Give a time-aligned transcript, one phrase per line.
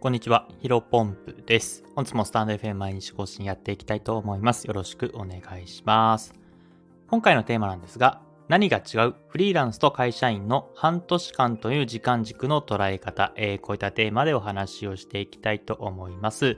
[0.00, 1.84] こんにちは、ヒロポンプです。
[1.94, 4.64] 本日もスタンド FM 毎日更新やっていきたいと思います。
[4.64, 6.32] よろしくお願いします。
[7.08, 9.14] 今回のテーマなんですが、何が違う？
[9.28, 16.56] フリーランスと会社員の半年間という時間軸の捉え方、えー、こういったテーマでお話をしていきたいと思います。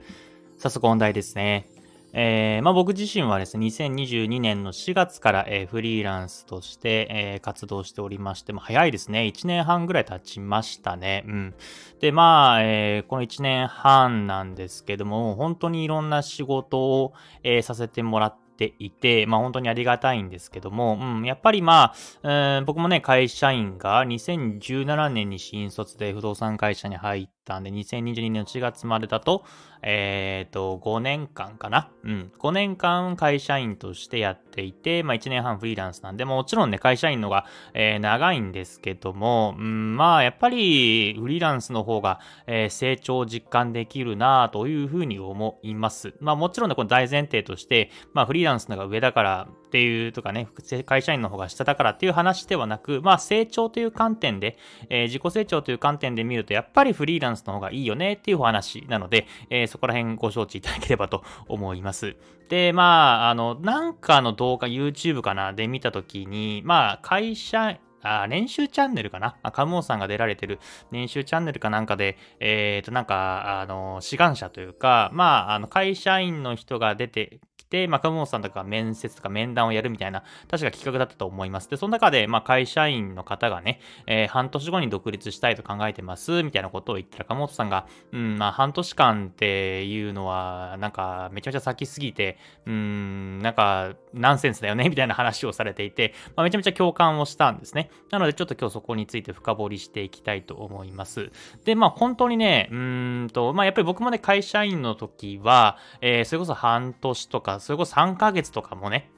[0.57, 1.67] 早速本題ですね。
[2.15, 9.21] えー、まあ、僕自身はですね、2022年の4月から、えー、フリーランスとして、えー、活動しておりまして、も早いですね。
[9.21, 11.23] 1年半ぐらい経ちましたね。
[11.27, 11.55] うん。
[11.99, 29.43] で、まあ、えこの1年半なんですけども、本当にいろんな仕事を、えさせてもらっていて、まあ本当にありがたいんですけども、うん、やっぱりまあ、僕もね、会社員が2017年に新卒で不動産会社に入ったんで、2022年の4月までだと、
[29.81, 31.91] えっ、ー、と、5年間かな。
[32.03, 32.31] うん。
[32.39, 46.13] 5年間会社員としてやっていて、まあ1年半フリーランスなんで、もちろんね、会社員のが、えー、長いんですけども、うん、まあやっぱりフリーランスの方が、えー、成長を実感できるなというふうに思います。
[46.19, 50.47] まあもちろんね、この大前提として、まあフリーランスのが上だからっていうとかね、
[50.85, 54.55] 会社員の方が下だからっていう話ではなく、まあ成長という観点で、
[54.87, 62.15] えー、自己成長という観点で見ると、やっぱりフリーランスの方がいいよねっていうお話なので、えー、そこら辺ご承知いただければと思います。
[62.49, 69.37] で、まあ、あの、なんかの動画、YouTube かなで見たときに、まあ、会社、あ、練習チャンネルかな？
[69.53, 70.59] カモンさんが出られてる
[70.91, 77.39] 練習チャンネルかなんかで、えっ、ー、と、なんか、あの、志願者というか、まあ、あの、会社員の人が出て、
[77.87, 81.69] まあ、鴨本さんとか面接とか面談をやるみたいな、確か企画だったと思います。
[81.69, 97.89] で、その中で、まあ、会社員の方がね、えー、半年後に独立したいと考えてます、みたいなことを言ったら、鴨本さんが、うん、まあ、半年間っていうのは、なんか、めちゃめちゃ先すぎて、うん、なんか、ナンセンスだよね、みたいな話をされていて、まあ、めちゃめちゃ共感をしたんですね。
[98.11, 101.31] なので、ちょっと今日そこについて深掘りしていきたいと思います。
[101.65, 109.09] で、まあ、本当にね、うんと、まあ、やっぱり僕もね、会社員の時は、えー、それこそ半年とか、それこそ3ヶ月とかもね、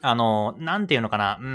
[0.00, 1.46] あの、なんていうのかな、うー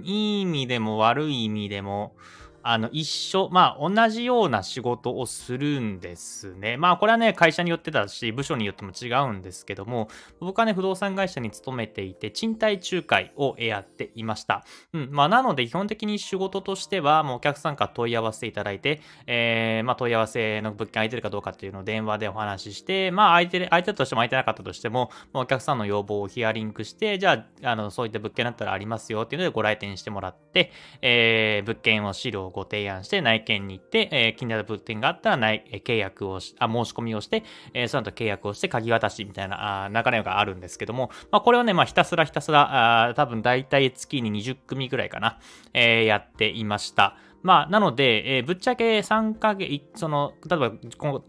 [0.00, 2.16] ん、いい意味でも悪い意味でも、
[2.62, 6.76] あの、一緒、まあ、同じような仕事をするんですね。
[6.76, 10.08] まあ、これはね、会社によってだし、部署によっても違うんですけども、
[10.40, 14.64] 僕はね、不動産会社に勤めていて、賃貸仲介をやっていました。
[14.92, 15.08] うん。
[15.10, 37.42] まあ、なので、基本的に仕事としては、もうお客さんから問い合わせていただいて、えー、まあ、問い合わせの物件空いてるかどうかっていうのを電話でお話しして、まあ、空いてる、空いてたとしても空いてなかったとしても、もうお客さんの要望をヒアリングして、じゃあ、あの、そういった物件だったらありますよっていうのでご来店してもらって、えー、物件を資料をご提案して内見に行って、えー、気になる物件があったら内、え契約をし、あ、申し込みをして、
[37.74, 45.38] えー、その後契約をして鍵渡しみたいなあ流れがあるんですけども、まあ、これはね、まあ、ひたすらひたすら、あ多分大体月に20組ぐらいかな、
[45.74, 47.16] えー、やっていました。
[47.42, 50.72] まあ、なので、えー、ぶっちゃけ3ヶ月、その、例えば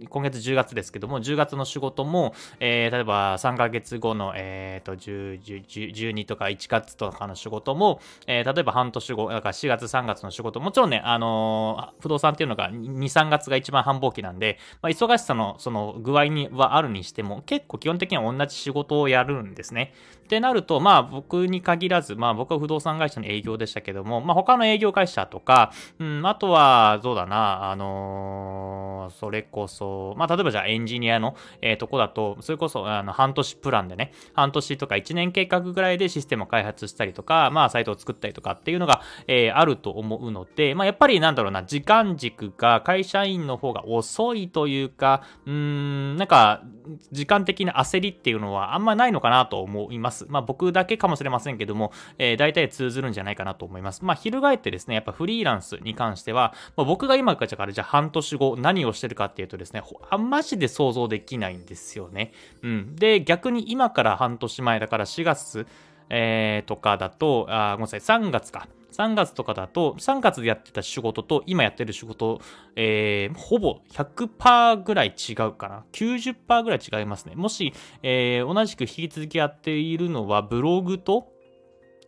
[0.10, 19.94] 今月10月ですけども、10月の仕事も、えー、例えば3ヶ月後の、えー、と、10、10、12とか1月とかの仕事も、えー、例えば半年後、だから4月、3月の仕事、もちろんね、あのー、不動産っていうのが2、3月が一番繁忙期なんで、まあ、忙しさのその具合にはあるにしても、結構基本的には同じ仕事をやるんですね。
[20.24, 25.72] ってなると、まあ僕に限らず、まあ僕は不動産会社の営業でしたけども、まあ他の営業会社とか、
[26.04, 46.64] うん、あとは、そうだな、あのー、それこそ、まあ例えばじゃあエンジニアの、えー、とこだと、それこそあの半年プランでね、半年とか1年計画ぐらいでシステムを開発したりとか、まあサイトを作ったりとかっていうのが、えー、あると思うので、まあやっぱりなんだろうな、時間軸が会社員の方が遅いというか、うーん、なんか、
[47.12, 50.26] 時間的な焦りっていうのはあんまないのかなと思います。。
[50.30, 54.04] まあ僕だけかもしれませんけども、えー、大体通ずるんじゃないかなと思います。
[54.04, 62.32] まあ翻ってですね、やっぱフリーランスに関しては、まあ、僕が今からじゃあ半年後何をしてるかっていうとですね、あんましで想像できないんですよね。
[62.62, 62.96] うん。
[62.96, 65.68] で、逆に今から半年前だから4月、
[66.10, 68.68] えー、とかだと、あ、ごめんなさい、3月か。
[68.94, 72.42] 3月とかだと、3月でやってた仕事と今やってる仕事、
[72.76, 75.86] えー、ほぼ100%ぐらい違うかな。
[75.92, 77.36] 90%ぐらい違いますね。
[77.36, 77.74] もし、
[78.04, 81.28] えー、同じく引き続きやっているのは、ブログと、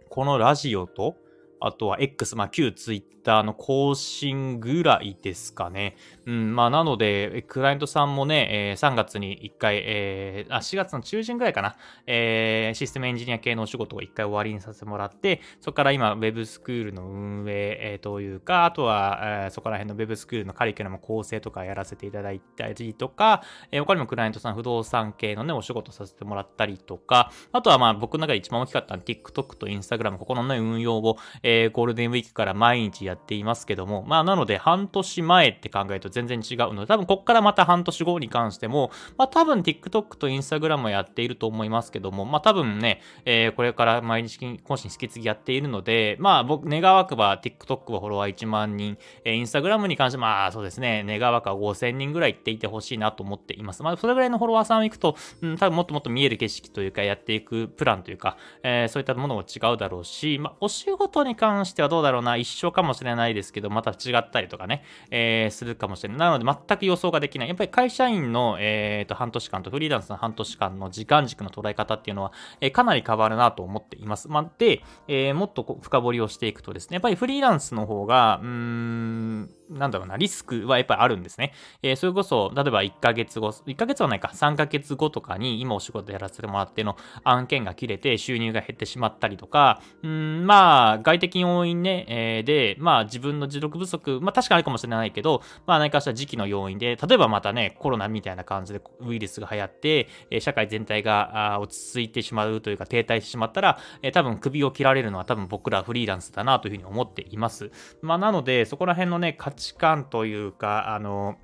[0.09, 1.15] このラジオと、
[1.59, 5.95] あとは X、まあ旧 Twitter の更新ぐらいですかね。
[6.25, 11.75] うん、まあなので、クライアントさんもね、えー、3月に1回、えー、あ、4月の中旬ぐらいかな、
[12.07, 53.83] えー、システムエンジニア系のお仕事を1回終わりにさせてもらって、そこから今 Web スクールの運営、えー、というか、あとは、えー、そこら辺の Web スクールのカリキュラム構成とかやらせていただいたりとか、えー、他にもクライアントさん不動産系のね、お仕事させてもらったりとか、あとはまあ僕の中で一番大きかったのは TikTok と Instagram、ここのね、運用を、えー、ゴールデンウィークから毎日やっていますけども、まあなので半年前って考えると全然違うので、多分こっからまた半年後に関しても、まあ多分 TikTok と Instagram もやっていると思いますけども、まあ多分ね、えー、これから毎日更新引き継ぎやっているので、まあ僕、願わくば TikTok はフォロワー1万人、えー、Instagram に関してまあそうですね、願わくは5000人ぐらい行っていてほしいなと思っています。
[53.83, 66.04] まあそれぐらいのフォロワーさんを行くと、うん、多分もっともっと見える景色というかやっていくプランというか、えー、そういったものも違うだろうし、まあお仕事に関してはどうだろうな、一緒かもしれないですけど、また違ったりとかね、えー、するかもしれない。
[66.07, 67.47] なので全く予想ができない。
[67.47, 72.31] やっぱり会社員の、えーと、半年間とフリーランスの半年間の時間軸の捉え方っていうのは、
[72.61, 74.27] えー、かなり変わるなと思っています。
[74.27, 81.53] まあ、で、えー、もっと深掘りをしていくとですね、やっぱりフリーランスの方が、うーん、なんだろうな、リスクはやっぱりあるんですね。
[81.81, 107.71] えー、それこそ、例えば1ヶ月後、1ヶ月はないか、3ヶ月後とかに今お仕事やらせてもらっての案件が切れて収入が減ってしまったりとか、うん、まあ、外的要因ね、えー、で、まあ自分の持続不足、まあ確かあるかもしれないけど、まあ何かした時期の要因で、例えばまたね、コロナみたいな感じでウイルスが流行って、え、社会全体が落ち着いてしまうというか停滞してしまったら、え、多分首を切られるのは多分僕らフリーランスだなというふうに思っています。
[108.01, 111.37] まあなので、そこら辺のね、価値観というか、あの、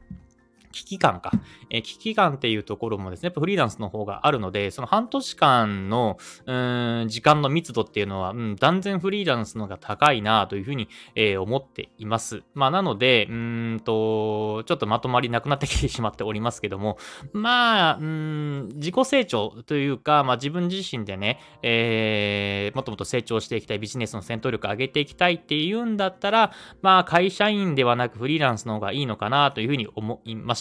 [0.72, 1.32] 危機感か。
[1.70, 12.44] えー、危機感っていうところもですね、やっぱフリーランスの方があるので、その半年間の、うん、時間の密度っていうのは、うん、断然フリーランスの方が高いなというふうに、えー、思っています。
[12.54, 16.98] まあ、なので、うんと、ちょっとまとまりなくなってきてしまっておりますけども、
[17.34, 26.52] まあ、うん、自己成長というか、まあ自分自身でね、えー、もっともっと成長していきたい、ビジネスの戦闘力上げていきたいっていうんだったら、
[26.82, 30.61] まあ会社員ではなくフリーランスの方がいいのかなというふうに思いまし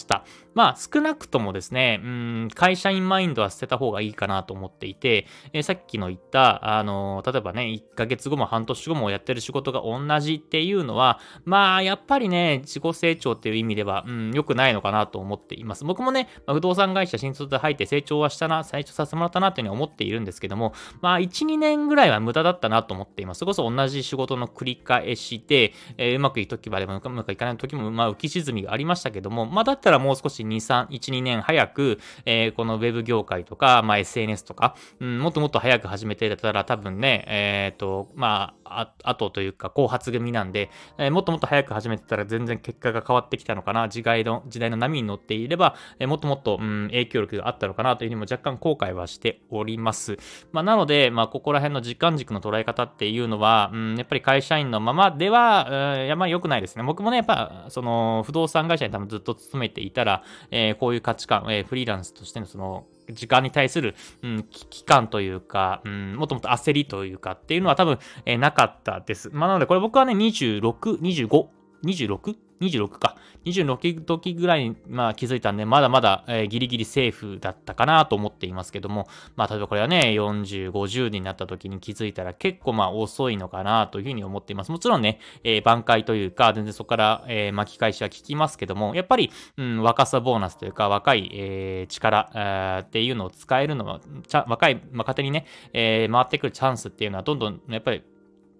[0.53, 15.85] まあ、少なくともですね、うん、会社員マインドは捨てた方がいいかなと思っていて、えー、さっきの言った、あのー、例えばね、1ヶ月後も半年後もやってる仕事が同じっていうのは、まあ、やっぱりね、自己成長っていう意味では、うん、良くないのかなと思っています。
[15.85, 23.39] 僕もね、まあ、不動産会社新卒で入って成長はしたな、成長させてもらったなというふうに思っているんですけども、まあ、1、2年ぐらいは無駄だったなと思っています。
[23.39, 50.17] それこそ同じ仕事の繰り返しで、えー、うまくいくときもあれば、うまくいかないときも、まあ、浮き沈みがありましたけども、まあ、だったらもう少し2、3、1、2年早く、えー、このウェブ業界とか、まあ、SNS とか、うん、もっともっと早く始めてたら多分ね、えっ、ー、と、まあ、あとというか、後発組なんで、えー、もっともっと早く始めてたら全然結果が変わってきたのかな、時代の、時代の波に乗っていれば、えー、もっともっと、うん、影響力があったのかなというふうにも若干後悔はしております。
[50.51, 56.83] まあ、なので、まあ、ここら辺の時間軸の捉え方っていうのは、うん、やっぱり会社員のままでは、うん、やまあ良くないですね。
[56.83, 69.29] 僕もね、やっぱ、その、不動産会社に多分ずっと勤めていたら、えー、こういう価値観、えー、フリーランスとしてのその、時間に対する、うん、危機感というか、うん、もっともっと焦りというかっていうのは多分、えー、なかったです。
[69.33, 70.61] まあ、なので、これ僕はね、26、
[70.99, 71.47] 25、
[71.83, 72.35] 26?
[72.61, 73.15] 26か。
[73.45, 84.71] 26時ぐらいに、まあ、気づいたんで、まだまだ、えー、ギリギリセーフだったかなと思っていますけども、まあ、例えばこれはね、40、50になった時に気づいたら結構まあ遅いのかなというふうに思っています。
[84.71, 94.01] もちろんね、えー、挽回というか、全然そこから、えー、巻き返しは効きますけども、やっぱり、うん、若さボーナスというか、若い、えー、力、えー、っていうのを使えるのは、
[94.47, 98.03] 若い若手にね、えー、回ってくるチャンスっていうのはどんどん、やっぱり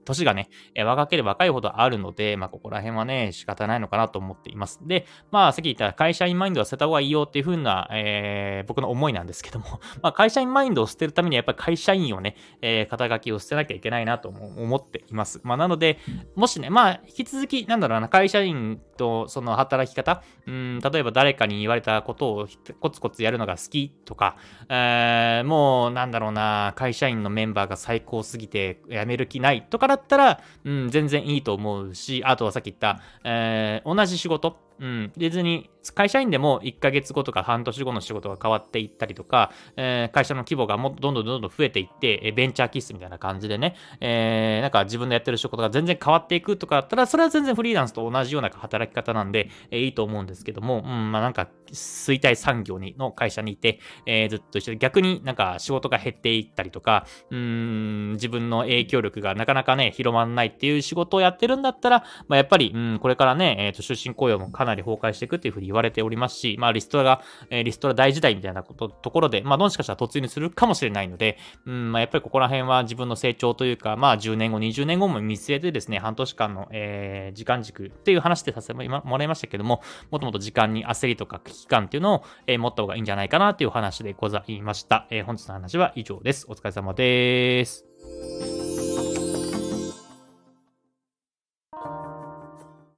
[0.06, 4.80] 年がね、え若ければ若いほどあるので、まあ、ここら辺はね、仕方ないのかなと思っています。
[4.84, 9.66] で、まあ、さっき言った会社員マインドは捨てた方がいいよっていう風な、えー、僕の思いなんですけども、
[10.02, 15.40] まあ、会社員マインドを捨てるためにはやっぱり会社員をね、えー、肩書きを捨てなきゃいけないなと思っています。
[15.44, 16.00] まあ、なので、
[16.36, 22.48] もしね、まあ、引き続き、なんだろうな、会社員とその働き方、うん、例えば誰かに言われたことを
[22.80, 24.38] コツコツやるのが好きとか、
[24.70, 85.08] えー、もう、なんだろうな、会社員のメンバーが最高すぎて辞める気ないとかだったら、うん、全然いいと思うし、あとはさっき言った、えー、同じ仕事、うん、別に会社員でも1ヶ月後とか半年後の仕事が変わっていったりとか、えー、会社の規模がもどんどんどんどん増えていって、ベンチャーキスみたいな感じでね、えー、なんか自分のやってる仕事が全然変わっていくとかだったら、それは全然フリーランスと同じような働き方なんで、えー、いいと思うんですけども、うん、まあなんか衰退産業にの会社にいて、えー、ずっと一緒で逆になんか仕事が減っていったりとか、うん、自分の影響力がなかなかね、広まらないっていう仕事をやってるんだったら、まあやっぱり、うん、これからね、えっ、ー、と、出身雇用もかなりなり崩壊していくっていうふうに言われておりますし、まあ、リストラが、え、リストラ大時代みたいなこと、ところで、まあ、もしかしたら突入するかもしれないので、うん、まあ、やっぱりここら辺は自分の成長というか、まあ、10年後、20年後も見据えてですね、半年間の、えー、時間軸っていう話でさせてもらいましたけども、もともと時間に焦りとか危機感っていうのを、えー、持った方がいいんじゃないかなっていう話でございました。
[85.10, 86.46] えー、本日の話は以上です。
[86.50, 88.71] お疲れ様です。